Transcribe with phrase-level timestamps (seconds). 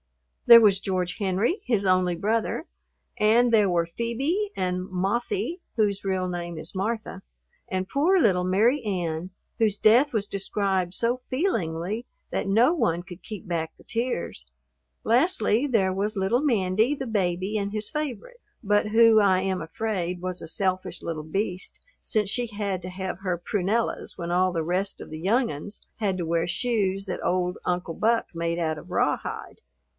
[0.47, 2.65] There was George Henry, his only brother;
[3.17, 7.21] and there were Phoebe and "Mothie," whose real name is Martha;
[7.69, 9.29] and poor little Mary Ann,
[9.59, 14.47] whose death was described so feelingly that no one could keep back the tears.
[15.05, 20.19] Lastly there was little Mandy, the baby and his favorite, but who, I am afraid,
[20.19, 24.63] was a selfish little beast since she had to have her prunellas when all the
[24.63, 28.79] rest of the "young uns" had to wear shoes that old Uncle Buck made out
[28.79, 29.61] of rawhide.